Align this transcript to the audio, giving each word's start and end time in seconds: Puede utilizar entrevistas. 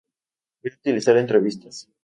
Puede 0.63 0.77
utilizar 0.77 1.15
entrevistas. 1.17 1.87